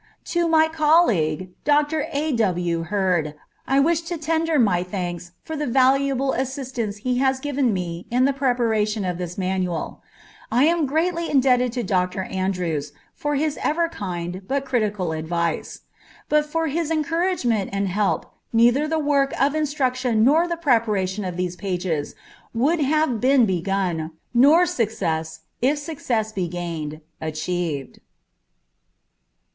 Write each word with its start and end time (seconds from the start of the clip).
To 0.33 0.47
my 0.47 0.67
colleague, 0.67 1.51
Dr. 1.63 2.07
A. 2.11 2.31
W. 2.31 2.85
Hurd, 2.85 3.35
I 3.67 3.79
wish 3.79 4.01
to 4.01 4.17
tender 4.17 4.57
my 4.57 4.81
thanks 4.81 5.33
for 5.43 5.55
the 5.55 5.67
valuable 5.67 6.33
assistance 6.33 6.97
he 6.97 7.19
has 7.19 7.39
given 7.39 7.71
me 7.71 8.07
in 8.09 8.25
the 8.25 8.33
preparation 8.33 9.05
of 9.05 9.19
this 9.19 9.37
manual. 9.37 10.01
I 10.51 10.63
am 10.63 10.87
greatly 10.87 11.29
indebted 11.29 11.71
to 11.73 11.83
Dr. 11.83 12.23
Andrews 12.23 12.93
for 13.13 13.35
his 13.35 13.59
ever 13.61 13.87
kind 13.89 14.41
but 14.47 14.65
critical 14.65 15.11
advice. 15.11 15.81
But 16.29 16.45
for 16.47 16.65
his 16.65 16.89
encouragement 16.89 17.69
and 17.71 17.87
help 17.87 18.25
neither 18.51 18.87
the 18.87 18.97
work 18.97 19.39
of 19.39 19.53
instruction 19.53 20.23
nor 20.23 20.47
the 20.47 20.57
preparation 20.57 21.23
of 21.23 21.37
these 21.37 21.55
pages 21.55 22.15
would 22.55 22.79
have 22.79 23.21
been 23.21 23.45
begun, 23.45 24.13
nor 24.33 24.65
success, 24.65 25.41
if 25.61 25.77
success 25.77 26.31
be 26.31 26.47
gained, 26.47 27.01
achieved. 27.21 27.99